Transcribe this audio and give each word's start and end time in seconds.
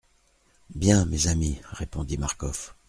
Bien, 0.73 1.05
mes 1.05 1.27
amis, 1.27 1.59
répondit 1.73 2.17
Marcof. 2.17 2.75